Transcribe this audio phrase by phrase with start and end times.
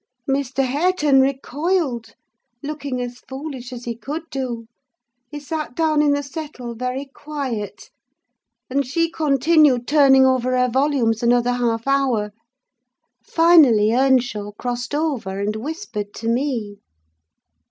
[0.27, 0.63] "Mr.
[0.65, 2.15] Hareton recoiled,
[2.63, 4.65] looking as foolish as he could do:
[5.29, 7.91] he sat down in the settle very quiet,
[8.67, 12.31] and she continued turning over her volumes another half hour;
[13.23, 16.77] finally, Earnshaw crossed over, and whispered to me.